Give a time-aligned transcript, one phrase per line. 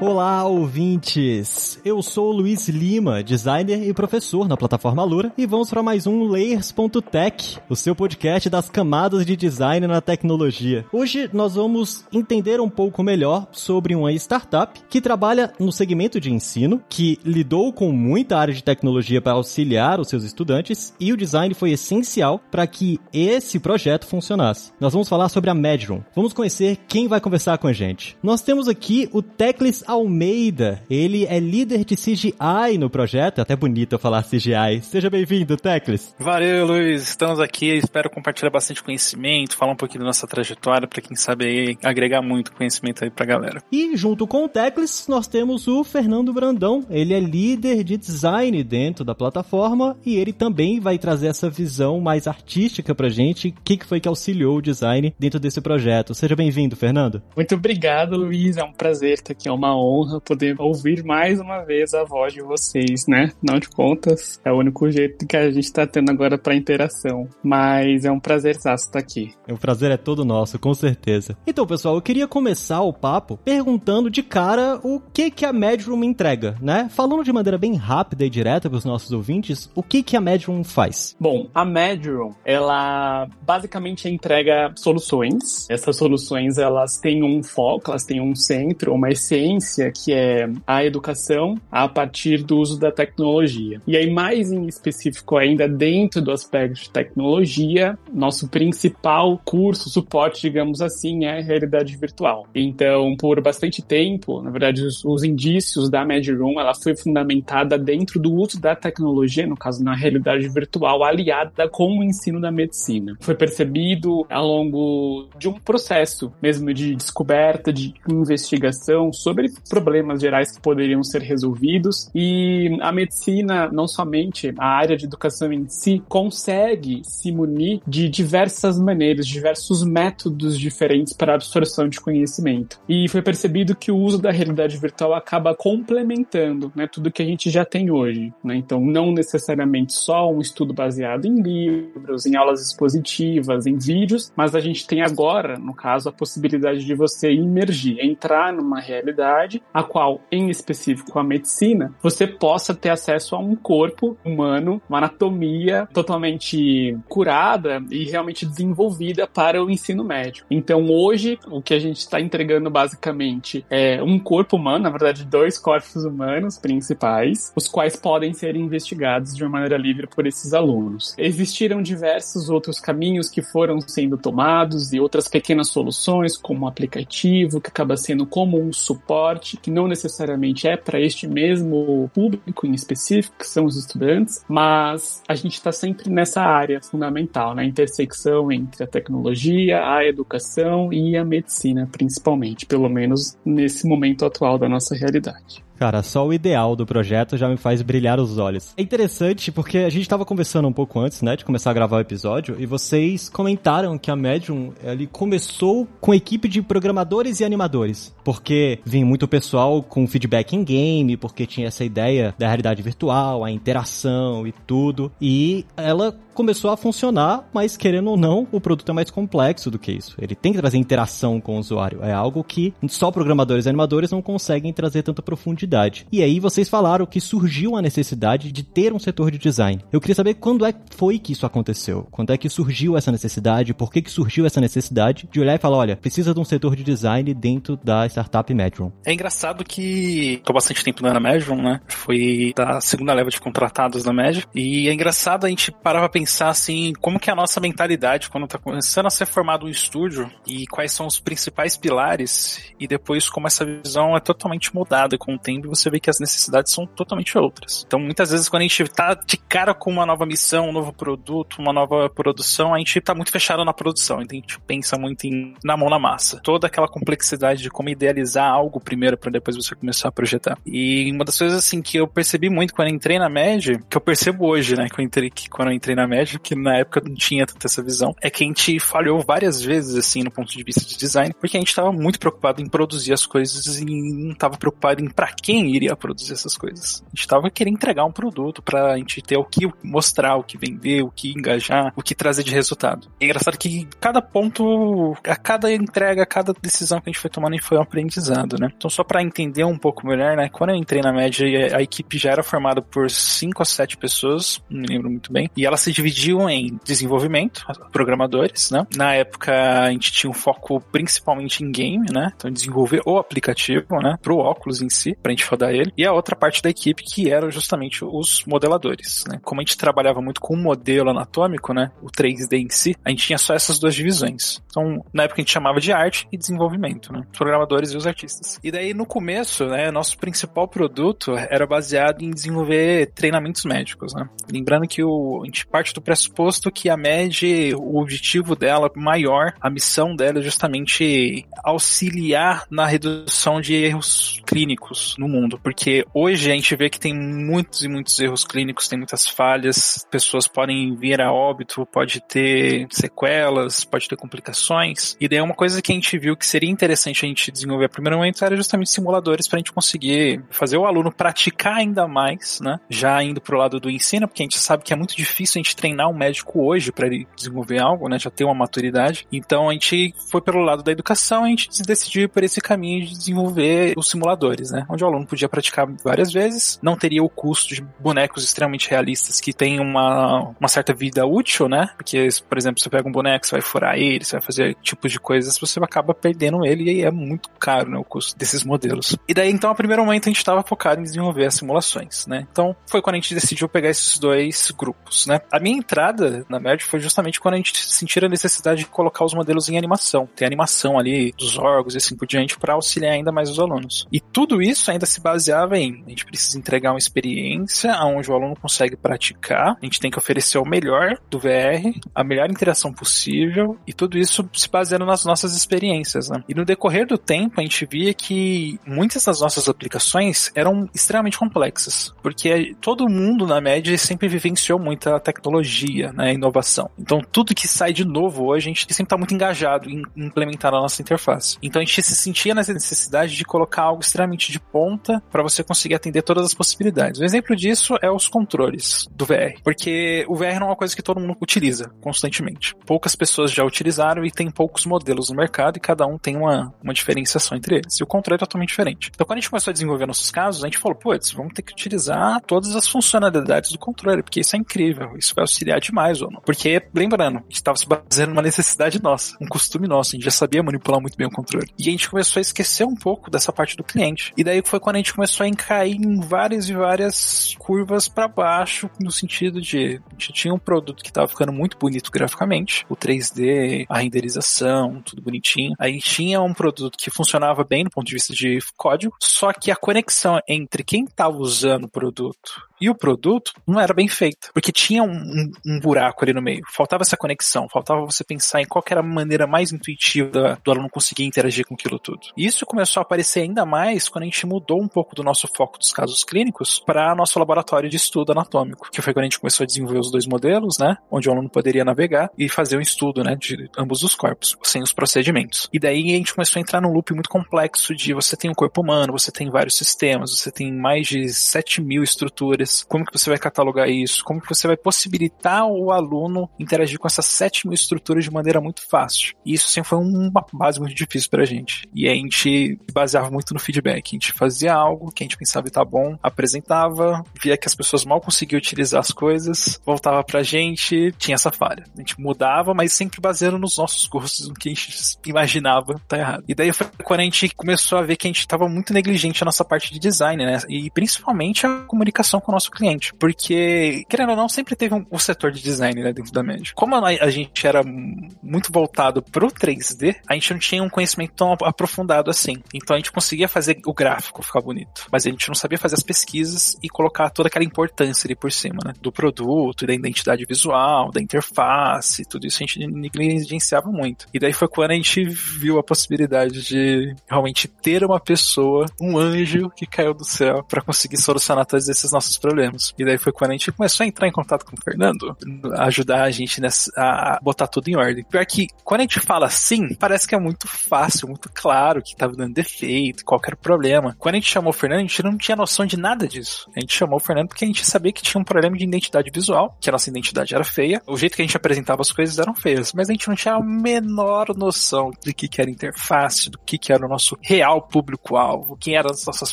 [0.00, 1.78] Olá, ouvintes!
[1.84, 6.24] Eu sou Luiz Lima, designer e professor na plataforma Lura, e vamos para mais um
[6.24, 10.86] Layers.tech, o seu podcast das camadas de design na tecnologia.
[10.90, 16.32] Hoje nós vamos entender um pouco melhor sobre uma startup que trabalha no segmento de
[16.32, 21.16] ensino, que lidou com muita área de tecnologia para auxiliar os seus estudantes, e o
[21.16, 24.72] design foi essencial para que esse projeto funcionasse.
[24.80, 26.00] Nós vamos falar sobre a Medroom.
[26.16, 28.16] Vamos conhecer quem vai conversar com a gente.
[28.22, 30.80] Nós temos aqui o Teclis Almeida.
[30.88, 33.38] Ele é líder de CGI no projeto.
[33.38, 34.82] É até bonito eu falar CGI.
[34.82, 36.14] Seja bem-vindo, Teclis.
[36.16, 37.08] Valeu, Luiz.
[37.08, 37.70] Estamos aqui.
[37.70, 42.22] Espero compartilhar bastante conhecimento, falar um pouquinho da nossa trajetória para quem sabe aí agregar
[42.22, 43.64] muito conhecimento aí pra galera.
[43.72, 46.86] E junto com o Teclis, nós temos o Fernando Brandão.
[46.88, 52.00] Ele é líder de design dentro da plataforma e ele também vai trazer essa visão
[52.00, 53.48] mais artística pra gente.
[53.48, 56.14] O que foi que auxiliou o design dentro desse projeto?
[56.14, 57.20] Seja bem-vindo, Fernando.
[57.34, 58.56] Muito obrigado, Luiz.
[58.56, 59.48] É um prazer estar aqui.
[59.48, 63.32] É uma honra poder ouvir mais uma vez a voz de vocês, né?
[63.42, 67.28] Não de contas, é o único jeito que a gente está tendo agora para interação.
[67.42, 69.32] Mas é um prazer estar aqui.
[69.48, 71.36] O prazer é todo nosso, com certeza.
[71.46, 76.04] Então, pessoal, eu queria começar o papo perguntando de cara o que que a Medium
[76.04, 76.88] entrega, né?
[76.90, 80.20] Falando de maneira bem rápida e direta para os nossos ouvintes, o que que a
[80.20, 81.16] Medium faz?
[81.18, 85.68] Bom, a Medium, ela basicamente entrega soluções.
[85.70, 90.84] Essas soluções, elas têm um foco, elas têm um centro, uma essência que é a
[90.84, 93.80] educação a partir do uso da tecnologia.
[93.86, 100.42] E aí, mais em específico ainda, dentro do aspecto de tecnologia, nosso principal curso, suporte,
[100.42, 102.46] digamos assim, é realidade virtual.
[102.54, 108.20] Então, por bastante tempo, na verdade, os, os indícios da MedRoom, ela foi fundamentada dentro
[108.20, 113.16] do uso da tecnologia, no caso, na realidade virtual, aliada com o ensino da medicina.
[113.20, 120.50] Foi percebido ao longo de um processo mesmo de descoberta, de investigação sobre problemas gerais
[120.52, 122.10] que poderiam ser resolvidos.
[122.14, 128.08] E a medicina, não somente a área de educação em si, consegue se munir de
[128.08, 132.80] diversas maneiras, diversos métodos diferentes para a absorção de conhecimento.
[132.88, 137.26] E foi percebido que o uso da realidade virtual acaba complementando né, tudo que a
[137.26, 138.32] gente já tem hoje.
[138.42, 138.56] Né?
[138.56, 144.54] Então, não necessariamente só um estudo baseado em livros, em aulas expositivas, em vídeos, mas
[144.54, 149.82] a gente tem agora, no caso, a possibilidade de você imergir, entrar numa realidade a
[149.82, 155.88] qual, em específico a medicina, você possa ter acesso a um corpo humano, uma anatomia
[155.92, 160.44] totalmente curada e realmente desenvolvida para o ensino médio.
[160.50, 165.24] Então, hoje, o que a gente está entregando basicamente é um corpo humano, na verdade,
[165.24, 170.52] dois corpos humanos principais, os quais podem ser investigados de uma maneira livre por esses
[170.52, 171.14] alunos.
[171.16, 177.60] Existiram diversos outros caminhos que foram sendo tomados e outras pequenas soluções, como um aplicativo,
[177.60, 182.72] que acaba sendo como um suporte que não necessariamente é para este mesmo público em
[182.72, 188.50] específico, que são os estudantes, mas a gente está sempre nessa área fundamental, na intersecção
[188.52, 194.68] entre a tecnologia, a educação e a medicina, principalmente, pelo menos nesse momento atual da
[194.68, 195.62] nossa realidade.
[195.80, 198.74] Cara, só o ideal do projeto já me faz brilhar os olhos.
[198.76, 201.96] É interessante porque a gente estava conversando um pouco antes, né, de começar a gravar
[201.96, 207.46] o episódio, e vocês comentaram que a Medium, ele começou com equipe de programadores e
[207.46, 212.82] animadores, porque vinha muito pessoal com feedback em game, porque tinha essa ideia da realidade
[212.82, 218.60] virtual, a interação e tudo, e ela começou a funcionar, mas querendo ou não, o
[218.60, 220.16] produto é mais complexo do que isso.
[220.18, 222.02] Ele tem que trazer interação com o usuário.
[222.02, 226.06] É algo que só programadores e animadores não conseguem trazer tanta profundidade.
[226.10, 229.84] E aí vocês falaram que surgiu a necessidade de ter um setor de design.
[229.92, 232.06] Eu queria saber quando é foi que isso aconteceu?
[232.10, 233.74] Quando é que surgiu essa necessidade?
[233.74, 236.74] Por que, que surgiu essa necessidade de olhar e falar, olha, precisa de um setor
[236.74, 238.90] de design dentro da startup Medron?
[239.10, 241.80] É engraçado que tô bastante tempo na Medron, né?
[241.88, 244.48] Foi da segunda leva de contratados da Medron.
[244.54, 248.28] E é engraçado a gente parar pra pensar assim, como que é a nossa mentalidade
[248.28, 252.88] quando tá começando a ser formado um estúdio e quais são os principais pilares e
[252.88, 256.18] depois como essa visão é totalmente mudada com o tempo evoluindo, você vê que as
[256.18, 257.84] necessidades são totalmente outras.
[257.86, 260.92] Então, muitas vezes, quando a gente tá de cara com uma nova missão, um novo
[260.92, 264.22] produto, uma nova produção, a gente tá muito fechado na produção.
[264.22, 266.40] Então, a gente pensa muito em na mão na massa.
[266.42, 270.58] Toda aquela complexidade de como idealizar algo primeiro para depois você começar a projetar.
[270.66, 273.96] E uma das coisas, assim, que eu percebi muito quando eu entrei na média, que
[273.96, 276.76] eu percebo hoje, né, que eu entrei, que quando eu entrei na média, que na
[276.76, 280.30] época não tinha tanta essa visão, é que a gente falhou várias vezes, assim, no
[280.30, 283.78] ponto de vista de design, porque a gente tava muito preocupado em produzir as coisas
[283.78, 287.02] e não tava preocupado em para quem iria produzir essas coisas.
[287.06, 290.58] A gente tava querendo entregar um produto pra gente ter o que mostrar, o que
[290.58, 293.08] vender, o que engajar, o que trazer de resultado.
[293.20, 297.20] E é engraçado que cada ponto, a cada entrega, a cada decisão que a gente
[297.20, 298.70] foi tomando foi um aprendizado, né?
[298.76, 300.48] Então só para entender um pouco melhor, né?
[300.48, 304.62] Quando eu entrei na média, a equipe já era formada por 5 a 7 pessoas,
[304.68, 308.86] não me lembro muito bem, e elas se dividiam em desenvolvimento, programadores, né?
[308.96, 309.52] Na época
[309.84, 312.32] a gente tinha um foco principalmente em game, né?
[312.36, 314.16] Então desenvolver o aplicativo, né?
[314.20, 315.92] Pro óculos em si, pra gente rodar ele.
[315.96, 319.38] E a outra parte da equipe que eram justamente os modeladores, né?
[319.42, 321.90] Como a gente trabalhava muito com o modelo anatômico, né?
[322.02, 324.62] O 3D em si, a gente tinha só essas duas divisões.
[324.66, 327.22] Então, na época a gente chamava de arte e desenvolvimento, né?
[327.30, 328.58] Os programadores e os artistas.
[328.62, 329.90] E daí no começo, né?
[329.90, 334.28] Nosso principal produto era baseado em desenvolver treinamentos médicos, né?
[334.50, 339.54] Lembrando que o, a gente parte do pressuposto que a MED, o objetivo dela maior,
[339.60, 346.50] a missão dela é justamente auxiliar na redução de erros clínicos no mundo, porque hoje
[346.50, 350.96] a gente vê que tem muitos e muitos erros clínicos, tem muitas falhas, pessoas podem
[350.96, 355.94] vir a óbito, pode ter sequelas, pode ter complicações, e daí uma coisa que a
[355.94, 359.56] gente viu que seria interessante a gente desenvolver a primeiro momento era justamente simuladores para
[359.56, 362.78] a gente conseguir fazer o aluno praticar ainda mais, né?
[362.88, 365.62] Já indo pro lado do ensino, porque a gente sabe que é muito difícil a
[365.62, 368.18] gente treinar um médico hoje para ele desenvolver algo, né?
[368.18, 369.26] Já ter uma maturidade.
[369.32, 373.06] Então a gente foi pelo lado da educação, a gente decidiu ir por esse caminho
[373.06, 374.86] de desenvolver os simuladores, né?
[374.88, 379.40] Onde o aluno podia praticar várias vezes, não teria o custo de bonecos extremamente realistas
[379.40, 381.90] que têm uma, uma certa vida útil, né?
[381.96, 385.10] Porque, por exemplo, você pega um boneco, você vai furar ele, você vai fazer tipos
[385.10, 387.98] de coisas, você acaba perdendo ele e é muito caro, né?
[387.98, 389.16] O custo desses modelos.
[389.28, 392.46] E daí, então, a primeiro momento a gente estava focado em desenvolver as simulações, né?
[392.50, 395.40] Então, foi quando a gente decidiu pegar esses dois grupos, né?
[395.50, 399.24] A minha entrada na Merge foi justamente quando a gente sentiu a necessidade de colocar
[399.24, 400.28] os modelos em animação.
[400.34, 404.06] Tem animação ali dos órgãos e assim por diante para auxiliar ainda mais os alunos.
[404.12, 408.34] E tudo isso ainda se baseava em a gente precisa entregar uma experiência onde o
[408.34, 412.92] aluno consegue praticar, a gente tem que oferecer o melhor do VR, a melhor interação
[412.92, 416.42] possível e tudo isso se baseando nas nossas experiências, né?
[416.48, 418.49] E no decorrer do tempo a gente via que
[418.86, 425.18] muitas das nossas aplicações eram extremamente complexas, porque todo mundo na média sempre vivenciou muita
[425.20, 426.90] tecnologia, né, inovação.
[426.98, 430.74] Então tudo que sai de novo hoje a gente sempre está muito engajado em implementar
[430.74, 431.58] a nossa interface.
[431.62, 435.62] Então a gente se sentia nessa necessidade de colocar algo extremamente de ponta para você
[435.62, 437.20] conseguir atender todas as possibilidades.
[437.20, 440.94] Um exemplo disso é os controles do VR, porque o VR não é uma coisa
[440.94, 442.74] que todo mundo utiliza constantemente.
[442.86, 446.72] Poucas pessoas já utilizaram e tem poucos modelos no mercado e cada um tem uma,
[446.82, 447.98] uma diferenciação entre eles.
[447.98, 449.10] E o controle totalmente diferente.
[449.14, 451.62] Então quando a gente começou a desenvolver nossos casos, a gente falou, putz, vamos ter
[451.62, 456.20] que utilizar todas as funcionalidades do controle, porque isso é incrível, isso vai auxiliar demais,
[456.20, 456.40] ou não.
[456.40, 460.24] Porque, lembrando, a gente estava se baseando numa necessidade nossa, um costume nosso, a gente
[460.24, 461.68] já sabia manipular muito bem o controle.
[461.78, 464.32] E a gente começou a esquecer um pouco dessa parte do cliente.
[464.36, 468.28] E daí foi quando a gente começou a cair em várias e várias curvas para
[468.28, 472.84] baixo, no sentido de a gente tinha um produto que estava ficando muito bonito graficamente,
[472.88, 475.74] o 3D, a renderização, tudo bonitinho.
[475.78, 479.70] Aí tinha um produto que funcionava bem no ponto de vista de código, só que
[479.70, 484.50] a conexão entre quem estava usando o produto e o produto não era bem feito,
[484.54, 486.62] porque tinha um, um, um, buraco ali no meio.
[486.72, 490.88] Faltava essa conexão, faltava você pensar em qual era a maneira mais intuitiva do aluno
[490.88, 492.20] conseguir interagir com aquilo tudo.
[492.36, 495.46] E isso começou a aparecer ainda mais quando a gente mudou um pouco do nosso
[495.54, 499.40] foco dos casos clínicos para nosso laboratório de estudo anatômico, que foi quando a gente
[499.40, 502.80] começou a desenvolver os dois modelos, né, onde o aluno poderia navegar e fazer um
[502.80, 505.68] estudo, né, de ambos os corpos, sem os procedimentos.
[505.72, 508.54] E daí a gente começou a entrar num loop muito complexo de você tem um
[508.54, 513.12] corpo humano, você tem vários sistemas, você tem mais de 7 mil estruturas como que
[513.12, 517.66] você vai catalogar isso, como que você vai possibilitar o aluno interagir com essas 7
[517.66, 519.34] mil estruturas de maneira muito fácil.
[519.44, 521.88] E isso sempre foi uma base muito difícil pra gente.
[521.94, 524.10] E a gente baseava muito no feedback.
[524.10, 528.04] A gente fazia algo que a gente pensava estar bom, apresentava, via que as pessoas
[528.04, 531.84] mal conseguiam utilizar as coisas, voltava pra gente, tinha essa falha.
[531.96, 536.18] A gente mudava, mas sempre baseando nos nossos gostos, no que a gente imaginava tá
[536.18, 536.44] errado.
[536.48, 539.40] E daí foi quando a gente começou a ver que a gente estava muito negligente
[539.40, 540.58] na nossa parte de design, né?
[540.68, 543.14] E principalmente a comunicação com o nosso cliente.
[543.14, 546.72] Porque, querendo ou não, sempre teve um, um setor de design né, dentro da média.
[546.74, 551.32] Como a, a gente era muito voltado pro 3D, a gente não tinha um conhecimento
[551.34, 552.62] tão aprofundado assim.
[552.74, 555.94] Então a gente conseguia fazer o gráfico ficar bonito, mas a gente não sabia fazer
[555.94, 558.92] as pesquisas e colocar toda aquela importância ali por cima, né?
[559.00, 564.26] Do produto, da identidade visual, da interface, tudo isso a gente negligenciava muito.
[564.34, 569.16] E daí foi quando a gente viu a possibilidade de realmente ter uma pessoa, um
[569.16, 572.49] anjo que caiu do céu para conseguir solucionar todos esses nossos problemas.
[572.98, 575.36] E daí foi quando a gente começou a entrar em contato com o Fernando,
[575.78, 578.24] ajudar a gente nessa, a botar tudo em ordem.
[578.24, 582.16] Pior que quando a gente fala assim, parece que é muito fácil, muito claro que
[582.16, 584.16] tava dando defeito, qualquer problema.
[584.18, 586.70] Quando a gente chamou o Fernando, a gente não tinha noção de nada disso.
[586.76, 589.30] A gente chamou o Fernando porque a gente sabia que tinha um problema de identidade
[589.32, 592.38] visual, que a nossa identidade era feia, o jeito que a gente apresentava as coisas
[592.38, 596.50] eram feias, mas a gente não tinha a menor noção de que, que era interface,
[596.50, 599.52] do que, que era o nosso real público-alvo, quem eram as nossas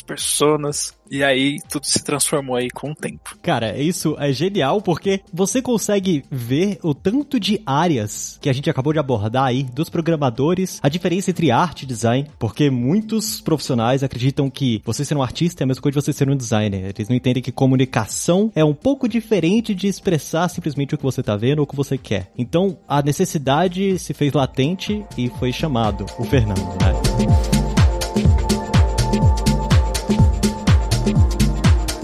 [0.00, 0.97] personas.
[1.10, 3.36] E aí tudo se transformou aí com o tempo.
[3.42, 8.68] Cara, isso é genial porque você consegue ver o tanto de áreas que a gente
[8.68, 14.02] acabou de abordar aí dos programadores, a diferença entre arte e design, porque muitos profissionais
[14.02, 16.92] acreditam que você ser um artista é a mesma coisa de você ser um designer.
[16.96, 21.22] Eles não entendem que comunicação é um pouco diferente de expressar simplesmente o que você
[21.22, 22.30] tá vendo ou o que você quer.
[22.36, 27.47] Então, a necessidade se fez latente e foi chamado o Fernando, né?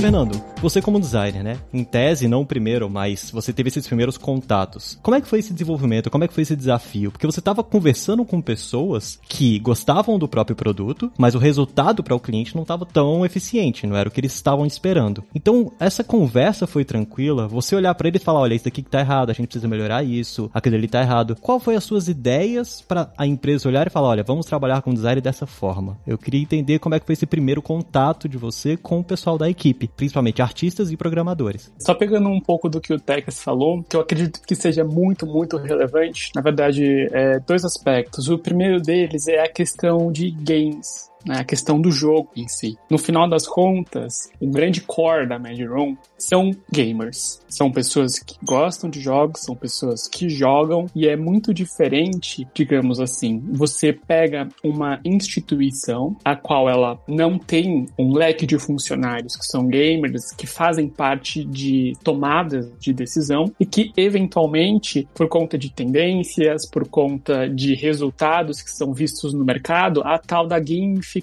[0.04, 1.58] Fernando, você como designer, né?
[1.74, 4.98] Em tese, não o primeiro, mas você teve esses primeiros contatos.
[5.02, 6.10] Como é que foi esse desenvolvimento?
[6.10, 7.12] Como é que foi esse desafio?
[7.12, 12.14] Porque você estava conversando com pessoas que gostavam do próprio produto, mas o resultado para
[12.14, 15.22] o cliente não estava tão eficiente, não era o que eles estavam esperando.
[15.34, 17.46] Então, essa conversa foi tranquila?
[17.46, 19.68] Você olhar para ele e falar, olha, isso daqui que tá errado, a gente precisa
[19.68, 21.36] melhorar isso, aquilo ali tá errado.
[21.42, 24.94] Qual foi as suas ideias para a empresa olhar e falar, olha, vamos trabalhar com
[24.94, 25.98] design dessa forma?
[26.06, 29.36] Eu queria entender como é que foi esse primeiro contato de você com o pessoal
[29.36, 30.53] da equipe principalmente artistas
[30.90, 31.72] e programadores.
[31.78, 35.26] Só pegando um pouco do que o Tex falou, que eu acredito que seja muito,
[35.26, 38.28] muito relevante, na verdade, é, dois aspectos.
[38.28, 42.76] O primeiro deles é a questão de games né, a questão do jogo em si.
[42.90, 47.40] No final das contas, o grande core da Mad Room são gamers.
[47.48, 53.00] São pessoas que gostam de jogos, são pessoas que jogam e é muito diferente, digamos
[53.00, 53.42] assim.
[53.52, 59.66] Você pega uma instituição a qual ela não tem um leque de funcionários que são
[59.66, 66.68] gamers, que fazem parte de tomadas de decisão e que eventualmente, por conta de tendências,
[66.68, 71.13] por conta de resultados que são vistos no mercado, a tal da gamificação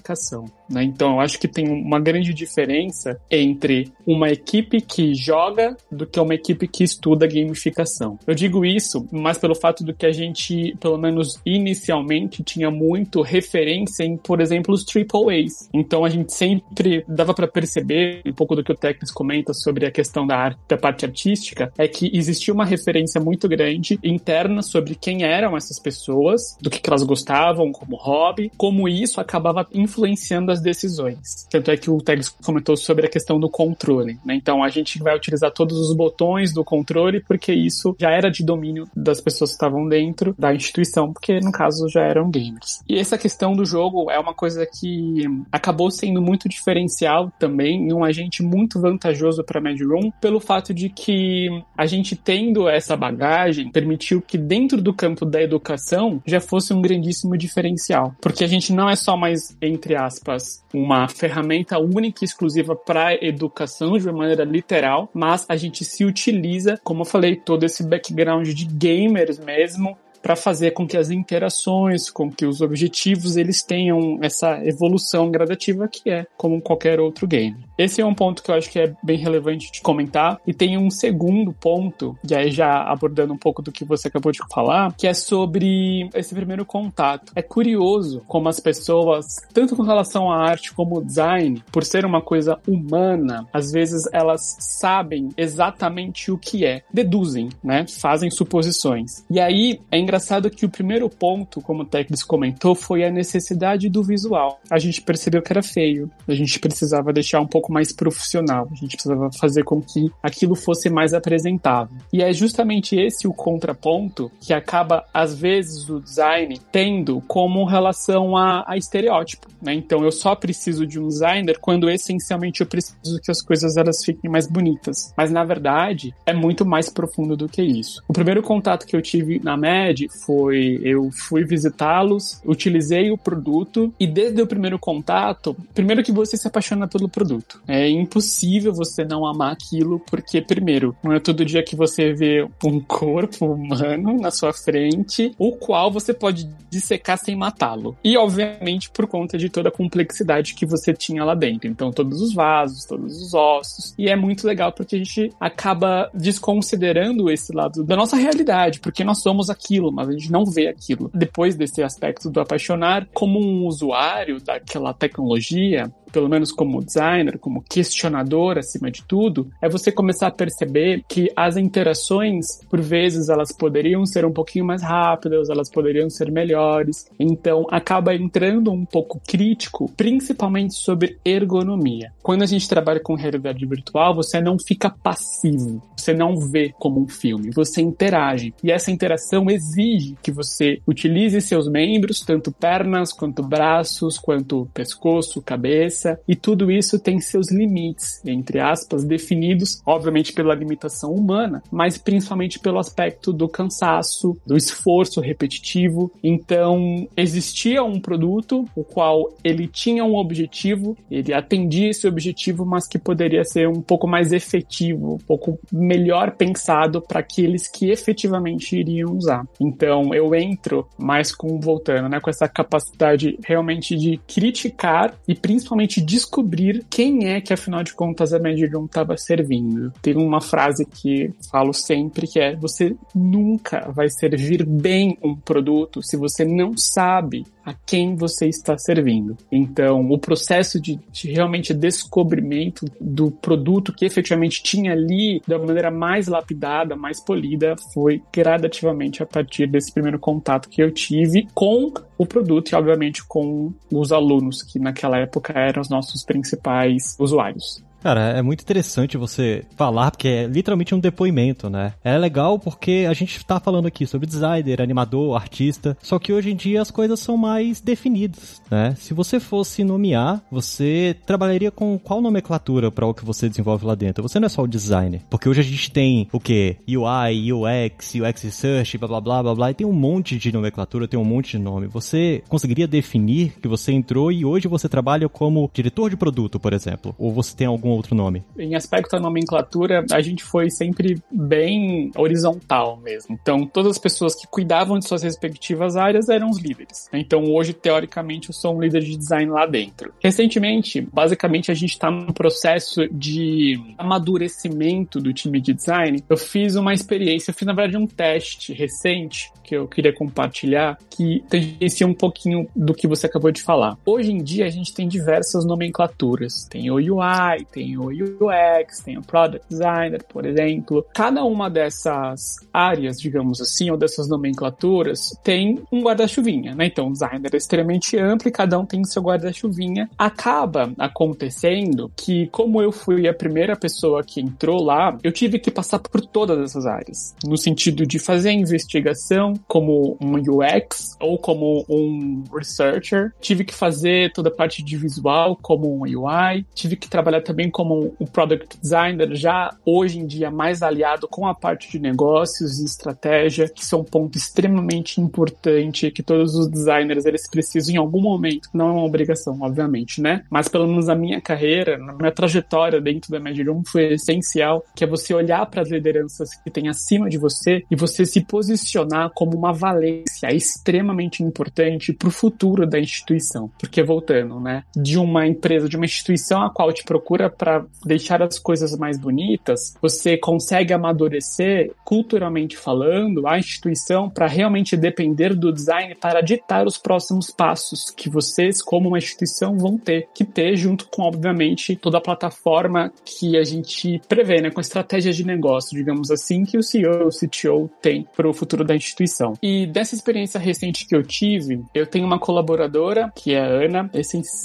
[0.68, 0.84] Né?
[0.84, 6.18] Então, eu acho que tem uma grande diferença entre uma equipe que joga do que
[6.18, 8.18] uma equipe que estuda gamificação.
[8.26, 13.22] Eu digo isso mais pelo fato do que a gente, pelo menos inicialmente, tinha muito
[13.22, 15.68] referência em, por exemplo, os triple A's.
[15.72, 19.86] Então, a gente sempre dava para perceber um pouco do que o Tecnis comenta sobre
[19.86, 24.62] a questão da, arte, da parte artística, é que existia uma referência muito grande interna
[24.62, 29.66] sobre quem eram essas pessoas, do que, que elas gostavam como hobby, como isso acabava
[29.82, 31.46] influenciando as decisões.
[31.50, 34.18] Tanto é que o Tegs comentou sobre a questão do controle.
[34.24, 34.34] Né?
[34.34, 38.44] Então a gente vai utilizar todos os botões do controle porque isso já era de
[38.44, 42.80] domínio das pessoas que estavam dentro da instituição, porque no caso já eram gamers.
[42.88, 47.92] E essa questão do jogo é uma coisa que acabou sendo muito diferencial também e
[47.92, 52.96] um agente muito vantajoso para Mad Room pelo fato de que a gente tendo essa
[52.96, 58.46] bagagem permitiu que dentro do campo da educação já fosse um grandíssimo diferencial, porque a
[58.46, 64.08] gente não é só mais entre aspas uma ferramenta única e exclusiva para educação de
[64.08, 68.64] uma maneira literal, mas a gente se utiliza, como eu falei, todo esse background de
[68.66, 74.64] gamers mesmo para fazer com que as interações, com que os objetivos eles tenham essa
[74.64, 77.56] evolução gradativa que é como qualquer outro game.
[77.76, 80.40] Esse é um ponto que eu acho que é bem relevante de comentar.
[80.46, 84.30] E tem um segundo ponto, e aí já abordando um pouco do que você acabou
[84.30, 87.32] de falar, que é sobre esse primeiro contato.
[87.34, 92.04] É curioso como as pessoas, tanto com relação à arte como ao design, por ser
[92.04, 97.84] uma coisa humana, às vezes elas sabem exatamente o que é, deduzem, né?
[97.88, 99.24] Fazem suposições.
[99.28, 100.11] E aí é engraçado
[100.50, 104.60] que o primeiro ponto, como o Teclis comentou, foi a necessidade do visual.
[104.70, 108.74] A gente percebeu que era feio, a gente precisava deixar um pouco mais profissional, a
[108.74, 111.96] gente precisava fazer com que aquilo fosse mais apresentável.
[112.12, 118.36] E é justamente esse o contraponto que acaba, às vezes, o design tendo como relação
[118.36, 119.48] a, a estereótipo.
[119.60, 119.74] Né?
[119.74, 124.04] Então, eu só preciso de um designer quando essencialmente eu preciso que as coisas elas
[124.04, 125.12] fiquem mais bonitas.
[125.16, 128.02] Mas, na verdade, é muito mais profundo do que isso.
[128.08, 133.18] O primeiro contato que eu tive na MED verdade, foi eu fui visitá-los, utilizei o
[133.18, 137.60] produto e desde o primeiro contato, primeiro que você se apaixona pelo produto.
[137.66, 142.46] É impossível você não amar aquilo, porque, primeiro, não é todo dia que você vê
[142.64, 147.96] um corpo humano na sua frente, o qual você pode dissecar sem matá-lo.
[148.02, 151.68] E, obviamente, por conta de toda a complexidade que você tinha lá dentro.
[151.68, 153.94] Então, todos os vasos, todos os ossos.
[153.98, 159.04] E é muito legal porque a gente acaba desconsiderando esse lado da nossa realidade, porque
[159.04, 161.10] nós somos aquilo, mas a gente não vê aquilo.
[161.14, 167.62] Depois desse aspecto do apaixonar, como um usuário daquela tecnologia, pelo menos como designer, como
[167.62, 173.50] questionador acima de tudo, é você começar a perceber que as interações, por vezes, elas
[173.50, 177.10] poderiam ser um pouquinho mais rápidas, elas poderiam ser melhores.
[177.18, 182.12] Então, acaba entrando um pouco crítico, principalmente sobre ergonomia.
[182.22, 187.00] Quando a gente trabalha com realidade virtual, você não fica passivo, você não vê como
[187.00, 188.52] um filme, você interage.
[188.62, 195.40] E essa interação exige que você utilize seus membros, tanto pernas, quanto braços, quanto pescoço,
[195.40, 201.98] cabeça e tudo isso tem seus limites, entre aspas, definidos, obviamente pela limitação humana, mas
[201.98, 206.12] principalmente pelo aspecto do cansaço, do esforço repetitivo.
[206.22, 212.86] Então, existia um produto o qual ele tinha um objetivo, ele atendia esse objetivo, mas
[212.86, 218.76] que poderia ser um pouco mais efetivo, um pouco melhor pensado para aqueles que efetivamente
[218.76, 219.46] iriam usar.
[219.60, 225.91] Então, eu entro mais com voltando, né, com essa capacidade realmente de criticar e principalmente
[226.00, 229.92] descobrir quem é que, afinal de contas, a Medium estava servindo.
[230.00, 236.02] Tem uma frase que falo sempre que é: você nunca vai servir bem um produto
[236.02, 239.36] se você não sabe a quem você está servindo.
[239.50, 245.90] Então, o processo de, de, realmente descobrimento do produto que efetivamente tinha ali, da maneira
[245.90, 251.92] mais lapidada, mais polida, foi gradativamente a partir desse primeiro contato que eu tive com
[252.18, 257.82] o produto e, obviamente, com os alunos, que naquela época eram os nossos principais usuários.
[258.02, 261.94] Cara, é muito interessante você falar, porque é literalmente um depoimento, né?
[262.02, 266.50] É legal porque a gente tá falando aqui sobre designer, animador, artista, só que hoje
[266.50, 268.96] em dia as coisas são mais definidas, né?
[268.98, 273.94] Se você fosse nomear, você trabalharia com qual nomenclatura para o que você desenvolve lá
[273.94, 274.22] dentro?
[274.24, 276.76] Você não é só o designer, porque hoje a gente tem o que?
[276.88, 281.06] UI, UX, UX Research, blá blá blá blá blá, e tem um monte de nomenclatura,
[281.06, 281.86] tem um monte de nome.
[281.86, 286.72] Você conseguiria definir que você entrou e hoje você trabalha como diretor de produto, por
[286.72, 287.14] exemplo?
[287.16, 288.42] Ou você tem algum outro nome?
[288.58, 293.38] Em aspecto da nomenclatura, a gente foi sempre bem horizontal mesmo.
[293.40, 297.08] Então, todas as pessoas que cuidavam de suas respectivas áreas eram os líderes.
[297.12, 300.12] Então, hoje, teoricamente, eu sou um líder de design lá dentro.
[300.20, 306.22] Recentemente, basicamente, a gente está num processo de amadurecimento do time de design.
[306.28, 310.98] Eu fiz uma experiência, eu fiz, na verdade, um teste recente que eu queria compartilhar,
[311.08, 313.96] que tangencia um pouquinho do que você acabou de falar.
[314.04, 316.66] Hoje em dia, a gente tem diversas nomenclaturas.
[316.68, 321.04] Tem o UI, tem tem o UX, tem o Product Designer, por exemplo.
[321.12, 326.86] Cada uma dessas áreas, digamos assim, ou dessas nomenclaturas, tem um guarda-chuvinha, né?
[326.86, 330.08] Então, o designer é extremamente amplo e cada um tem seu guarda-chuvinha.
[330.16, 335.70] Acaba acontecendo que, como eu fui a primeira pessoa que entrou lá, eu tive que
[335.70, 341.36] passar por todas essas áreas, no sentido de fazer a investigação como um UX ou
[341.36, 346.94] como um researcher, tive que fazer toda a parte de visual como um UI, tive
[346.94, 351.54] que trabalhar também como um product designer já hoje em dia mais aliado com a
[351.54, 357.24] parte de negócios e estratégia, que são um ponto extremamente importante que todos os designers
[357.24, 358.68] eles precisam em algum momento.
[358.72, 360.44] Não é uma obrigação, obviamente, né?
[360.50, 365.04] Mas pelo menos na minha carreira, na minha trajetória dentro da Medium foi essencial, que
[365.04, 369.30] é você olhar para as lideranças que tem acima de você e você se posicionar
[369.34, 373.70] como uma valência extremamente importante para o futuro da instituição.
[373.78, 378.42] Porque voltando, né, de uma empresa, de uma instituição a qual te procura para deixar
[378.42, 385.72] as coisas mais bonitas, você consegue amadurecer, culturalmente falando, a instituição para realmente depender do
[385.72, 390.74] design para ditar os próximos passos que vocês, como uma instituição, vão ter que ter,
[390.74, 395.46] junto com, obviamente, toda a plataforma que a gente prevê, né, com a estratégia de
[395.46, 399.52] negócio, digamos assim, que o CEO, o CTO tem para o futuro da instituição.
[399.62, 404.10] E dessa experiência recente que eu tive, eu tenho uma colaboradora, que é a Ana,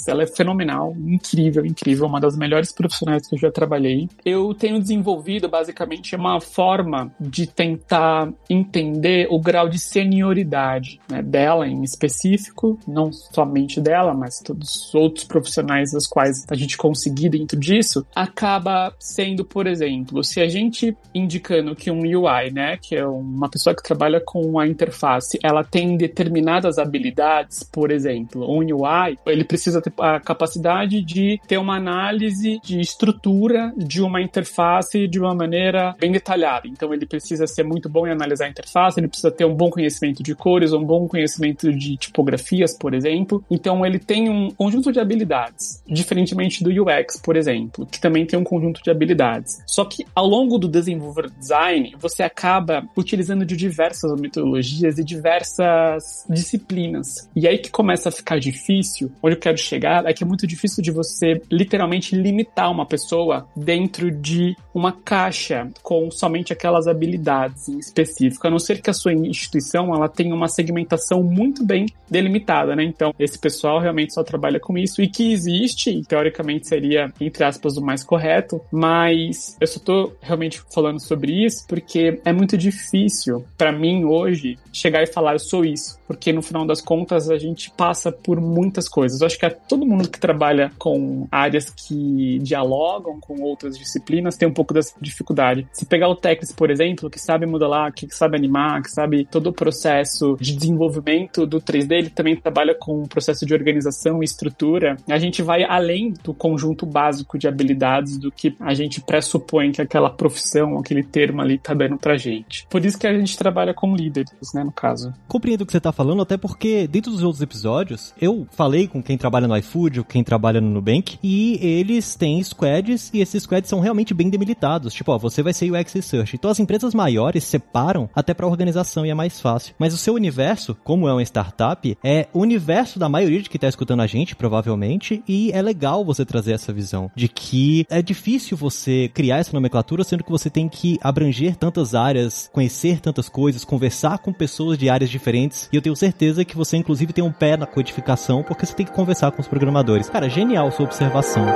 [0.08, 4.80] ela é fenomenal, incrível, incrível, uma das melhores profissionais que eu já trabalhei, eu tenho
[4.80, 12.78] desenvolvido basicamente uma forma de tentar entender o grau de senioridade né, dela em específico,
[12.86, 18.06] não somente dela, mas todos os outros profissionais das quais a gente conseguir dentro disso,
[18.14, 23.48] acaba sendo, por exemplo, se a gente indicando que um UI, né, que é uma
[23.48, 29.42] pessoa que trabalha com a interface, ela tem determinadas habilidades, por exemplo, um UI, ele
[29.42, 35.34] precisa ter a capacidade de ter uma análise de estrutura de uma interface de uma
[35.34, 36.68] maneira bem detalhada.
[36.68, 39.70] Então ele precisa ser muito bom em analisar a interface, ele precisa ter um bom
[39.70, 43.42] conhecimento de cores, um bom conhecimento de tipografias, por exemplo.
[43.50, 48.38] Então ele tem um conjunto de habilidades, diferentemente do UX, por exemplo, que também tem
[48.38, 49.62] um conjunto de habilidades.
[49.66, 56.24] Só que ao longo do desenvolver design, você acaba utilizando de diversas metodologias e diversas
[56.28, 57.28] disciplinas.
[57.34, 60.46] E aí que começa a ficar difícil, onde eu quero chegar é que é muito
[60.46, 67.68] difícil de você literalmente limitar uma pessoa dentro de uma caixa com somente aquelas habilidades
[67.68, 71.86] em específico, a não ser que a sua instituição ela tenha uma segmentação muito bem
[72.08, 72.84] delimitada, né?
[72.84, 77.76] Então, esse pessoal realmente só trabalha com isso e que existe, teoricamente seria, entre aspas,
[77.76, 83.44] o mais correto, mas eu só tô realmente falando sobre isso porque é muito difícil
[83.56, 87.36] para mim hoje chegar e falar eu sou isso, porque no final das contas a
[87.36, 89.20] gente passa por muitas coisas.
[89.20, 94.36] Eu acho que é todo mundo que trabalha com áreas que dialogam com outras disciplinas
[94.36, 95.66] tem um pouco dessa dificuldade.
[95.72, 99.48] Se pegar o Technis, por exemplo, que sabe modelar, que sabe animar, que sabe todo
[99.48, 104.24] o processo de desenvolvimento do 3D, ele também trabalha com o processo de organização e
[104.24, 104.96] estrutura.
[105.08, 109.82] A gente vai além do conjunto básico de habilidades do que a gente pressupõe que
[109.82, 112.66] aquela profissão, aquele termo ali tá dando pra gente.
[112.70, 115.12] Por isso que a gente trabalha com líderes, né, no caso.
[115.26, 119.02] Compreendo o que você tá falando, até porque dentro dos outros episódios, eu falei com
[119.02, 123.42] quem trabalha no iFood ou quem trabalha no Nubank, e eles têm squads, e esses
[123.42, 124.94] squads são realmente bem delimitados.
[124.94, 126.36] Tipo, ó, você vai ser UX Research.
[126.36, 129.74] Então as empresas maiores separam até pra organização e é mais fácil.
[129.78, 133.58] Mas o seu universo, como é uma startup, é o universo da maioria de que
[133.58, 138.02] tá escutando a gente, provavelmente, e é legal você trazer essa visão de que é
[138.02, 143.28] difícil você criar essa nomenclatura, sendo que você tem que abranger tantas áreas, conhecer tantas
[143.28, 147.24] coisas, conversar com pessoas de áreas diferentes, e eu tenho certeza que você, inclusive, tem
[147.24, 150.08] um pé na codificação, porque você tem que conversar com os programadores.
[150.08, 151.46] Cara, genial sua observação.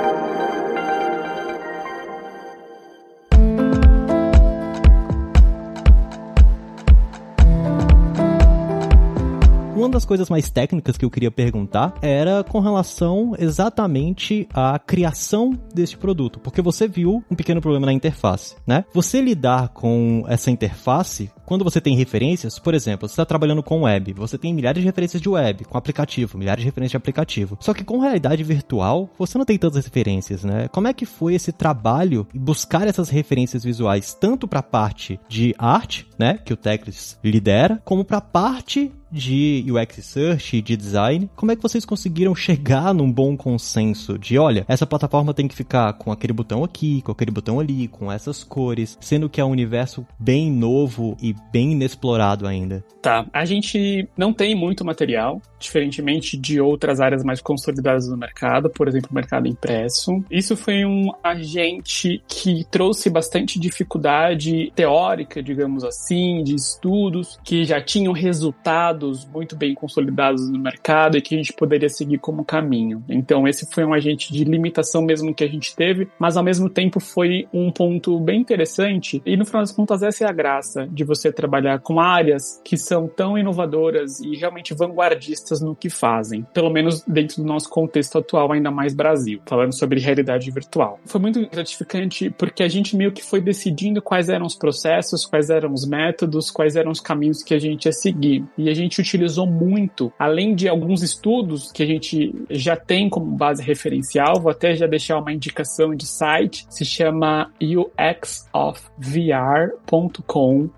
[9.93, 15.97] Das coisas mais técnicas que eu queria perguntar era com relação exatamente à criação deste
[15.97, 18.85] produto, porque você viu um pequeno problema na interface, né?
[18.93, 23.83] Você lidar com essa interface, quando você tem referências, por exemplo, você está trabalhando com
[23.83, 27.59] web, você tem milhares de referências de web, com aplicativo, milhares de referências de aplicativo.
[27.61, 30.69] Só que com realidade virtual, você não tem tantas referências, né?
[30.69, 35.21] Como é que foi esse trabalho e buscar essas referências visuais tanto para a parte
[35.29, 40.77] de arte, né, que o Teclis lidera, como para a parte de UX Research, de
[40.77, 45.47] design, como é que vocês conseguiram chegar num bom consenso de, olha, essa plataforma tem
[45.47, 49.41] que ficar com aquele botão aqui, com aquele botão ali, com essas cores, sendo que
[49.41, 52.85] é um universo bem novo e bem inexplorado ainda?
[53.03, 58.71] Tá, a gente não tem muito material, diferentemente de outras áreas mais consolidadas no mercado,
[58.71, 60.25] por exemplo, o mercado impresso.
[60.31, 67.81] Isso foi um agente que trouxe bastante dificuldade teórica, digamos assim, de estudos que já
[67.81, 72.45] tinham resultado dados muito bem consolidados no mercado e que a gente poderia seguir como
[72.45, 73.03] caminho.
[73.09, 76.69] Então, esse foi um agente de limitação mesmo que a gente teve, mas ao mesmo
[76.69, 79.21] tempo foi um ponto bem interessante.
[79.27, 82.77] E no final das contas, essa é a graça de você trabalhar com áreas que
[82.77, 88.19] são tão inovadoras e realmente vanguardistas no que fazem, pelo menos dentro do nosso contexto
[88.19, 90.99] atual, ainda mais Brasil, falando sobre realidade virtual.
[91.05, 95.51] Foi muito gratificante porque a gente meio que foi decidindo quais eram os processos, quais
[95.51, 98.45] eram os métodos, quais eram os caminhos que a gente ia seguir.
[98.57, 103.09] E a gente gente utilizou muito, além de alguns estudos que a gente já tem
[103.09, 108.91] como base referencial, vou até já deixar uma indicação de site, se chama uxofvr.com.